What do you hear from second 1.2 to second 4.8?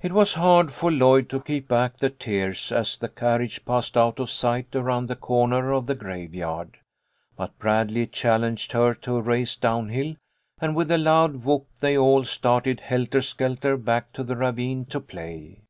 to keep back the tears as the carriage passed out of sight